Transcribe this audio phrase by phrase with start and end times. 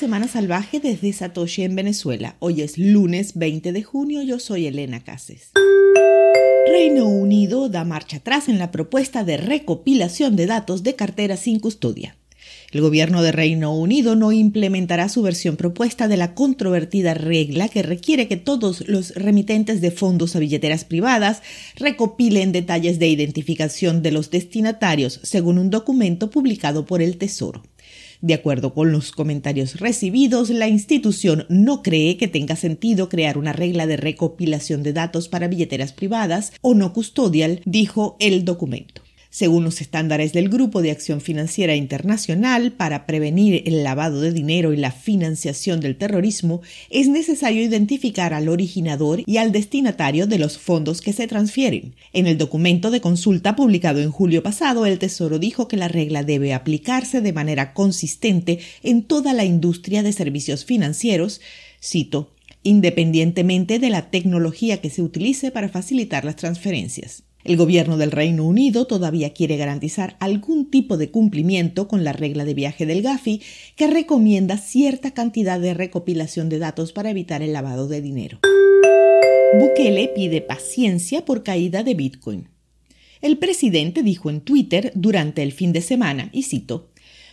[0.00, 2.36] semana salvaje desde Satoshi en Venezuela.
[2.38, 5.50] Hoy es lunes 20 de junio, yo soy Elena Cases.
[6.66, 11.60] Reino Unido da marcha atrás en la propuesta de recopilación de datos de cartera sin
[11.60, 12.16] custodia.
[12.72, 17.82] El gobierno de Reino Unido no implementará su versión propuesta de la controvertida regla que
[17.82, 21.42] requiere que todos los remitentes de fondos a billeteras privadas
[21.76, 27.62] recopilen detalles de identificación de los destinatarios, según un documento publicado por el Tesoro.
[28.20, 33.54] De acuerdo con los comentarios recibidos, la institución no cree que tenga sentido crear una
[33.54, 39.02] regla de recopilación de datos para billeteras privadas o no custodial, dijo el documento.
[39.32, 44.72] Según los estándares del Grupo de Acción Financiera Internacional para prevenir el lavado de dinero
[44.72, 50.58] y la financiación del terrorismo, es necesario identificar al originador y al destinatario de los
[50.58, 51.94] fondos que se transfieren.
[52.12, 56.24] En el documento de consulta publicado en julio pasado, el Tesoro dijo que la regla
[56.24, 61.40] debe aplicarse de manera consistente en toda la industria de servicios financieros,
[61.80, 62.32] cito,
[62.64, 67.22] independientemente de la tecnología que se utilice para facilitar las transferencias.
[67.42, 72.44] El gobierno del Reino Unido todavía quiere garantizar algún tipo de cumplimiento con la regla
[72.44, 73.40] de viaje del Gafi
[73.76, 78.40] que recomienda cierta cantidad de recopilación de datos para evitar el lavado de dinero.
[79.58, 82.48] Bukele pide paciencia por caída de Bitcoin.
[83.22, 86.89] El presidente dijo en Twitter durante el fin de semana, y cito,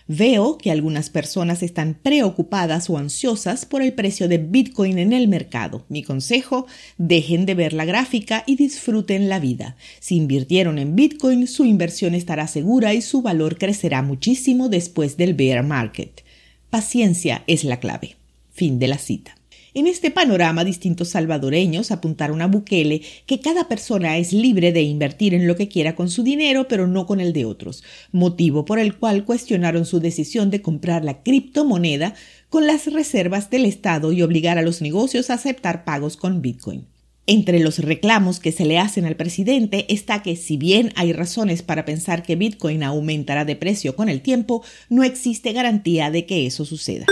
[0.08, 5.27] Veo que algunas personas están preocupadas o ansiosas por el precio de Bitcoin en el
[5.27, 5.86] mercado.
[5.89, 6.66] Mi consejo,
[6.97, 9.75] dejen de ver la gráfica y disfruten la vida.
[10.00, 15.33] Si invirtieron en Bitcoin, su inversión estará segura y su valor crecerá muchísimo después del
[15.33, 16.23] bear market.
[16.69, 18.16] Paciencia es la clave.
[18.53, 19.36] Fin de la cita.
[19.78, 25.36] En este panorama, distintos salvadoreños apuntaron a Bukele que cada persona es libre de invertir
[25.36, 28.80] en lo que quiera con su dinero, pero no con el de otros, motivo por
[28.80, 32.16] el cual cuestionaron su decisión de comprar la criptomoneda
[32.50, 36.88] con las reservas del Estado y obligar a los negocios a aceptar pagos con Bitcoin.
[37.28, 41.62] Entre los reclamos que se le hacen al presidente está que si bien hay razones
[41.62, 46.47] para pensar que Bitcoin aumentará de precio con el tiempo, no existe garantía de que
[46.47, 47.06] eso suceda.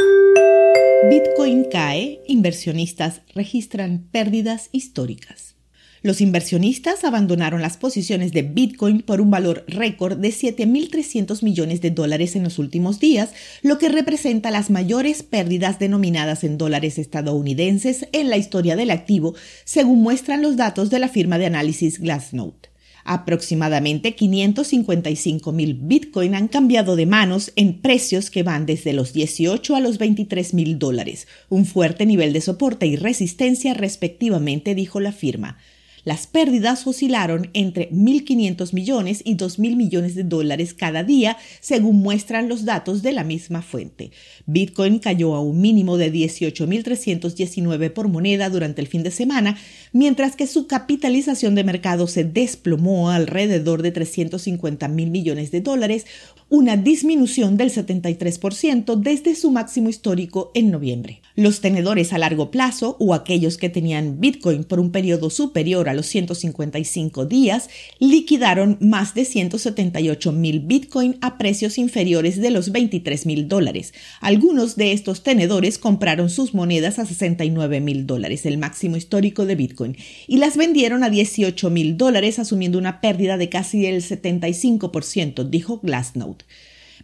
[1.10, 5.56] Bitcoin cae, inversionistas registran pérdidas históricas.
[6.02, 11.92] Los inversionistas abandonaron las posiciones de Bitcoin por un valor récord de 7.300 millones de
[11.92, 18.08] dólares en los últimos días, lo que representa las mayores pérdidas denominadas en dólares estadounidenses
[18.12, 22.75] en la historia del activo, según muestran los datos de la firma de análisis Glassnode.
[23.08, 29.76] Aproximadamente 555 mil Bitcoin han cambiado de manos en precios que van desde los 18
[29.76, 35.12] a los 23 mil dólares, un fuerte nivel de soporte y resistencia respectivamente, dijo la
[35.12, 35.60] firma.
[36.06, 42.48] Las pérdidas oscilaron entre 1.500 millones y 2.000 millones de dólares cada día, según muestran
[42.48, 44.12] los datos de la misma fuente.
[44.46, 49.58] Bitcoin cayó a un mínimo de 18.319 por moneda durante el fin de semana,
[49.94, 56.06] mientras que su capitalización de mercado se desplomó alrededor de 350 mil millones de dólares,
[56.50, 61.22] una disminución del 73% desde su máximo histórico en noviembre.
[61.36, 65.94] Los tenedores a largo plazo o aquellos que tenían Bitcoin por un periodo superior a
[65.94, 67.70] los 155 días
[68.00, 73.94] liquidaron más de 178 mil Bitcoin a precios inferiores de los 23 mil dólares.
[74.22, 79.56] Algunos de estos tenedores compraron sus monedas a 69 mil dólares, el máximo histórico de
[79.56, 85.50] Bitcoin, y las vendieron a 18 mil dólares asumiendo una pérdida de casi el 75%,
[85.50, 86.35] dijo Glassnode.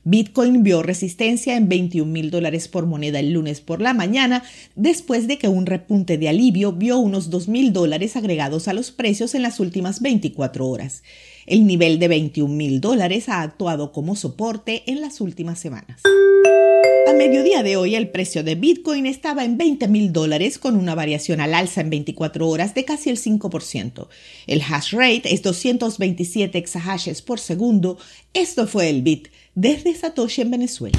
[0.03, 4.43] Bitcoin vio resistencia en 21 mil dólares por moneda el lunes por la mañana,
[4.75, 8.91] después de que un repunte de alivio vio unos 2 mil dólares agregados a los
[8.91, 11.03] precios en las últimas 24 horas.
[11.45, 16.01] El nivel de 21 mil dólares ha actuado como soporte en las últimas semanas.
[17.21, 21.39] Mediodía de hoy el precio de Bitcoin estaba en 20 mil dólares con una variación
[21.39, 24.07] al alza en 24 horas de casi el 5%.
[24.47, 27.99] El hash rate es 227 exahashes por segundo.
[28.33, 30.97] Esto fue el Bit desde Satoshi en Venezuela.